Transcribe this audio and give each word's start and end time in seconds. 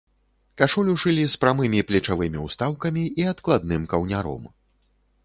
Кашулю 0.59 0.93
шылі 1.01 1.25
з 1.33 1.37
прамымі 1.43 1.81
плечавымі 1.89 2.39
ўстаўкамі 2.47 3.03
і 3.23 3.29
адкладным 3.33 3.87
каўняром. 3.93 4.49